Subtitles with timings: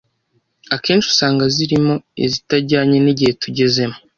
[0.75, 1.93] akenshi usanga zirimo
[2.25, 3.97] izitajyanye n’igihe tugezemo